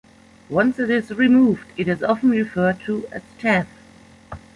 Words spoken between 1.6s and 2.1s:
it is